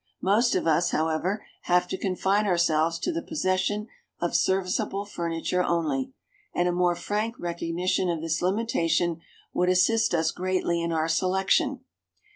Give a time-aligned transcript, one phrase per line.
[0.23, 3.85] Most of us, however, have to confine ourselves to the possession
[4.19, 6.11] of serviceable furniture only;
[6.55, 9.21] and a more frank recognition of this limitation
[9.53, 11.81] would assist us greatly in our selection.